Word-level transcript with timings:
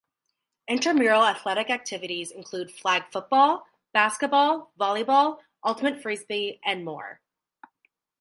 Intramural 0.67 1.23
athletic 1.23 1.69
activities 1.69 2.31
include 2.31 2.71
flag 2.71 3.03
football, 3.11 3.67
basketball, 3.93 4.71
volleyball, 4.79 5.41
ultimate 5.63 6.01
frisbee, 6.01 6.59
and 6.65 6.83
more. 6.83 7.19